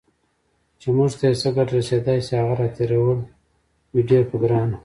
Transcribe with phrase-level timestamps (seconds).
[0.79, 3.19] چې موږ ته یې څه ګټه رسېدای شي، هغه راتېرول
[3.93, 4.77] وي ډیر په ګرانه